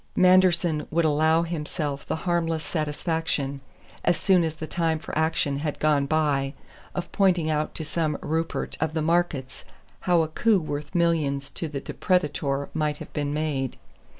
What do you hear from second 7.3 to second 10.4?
out to some Rupert of the markets how a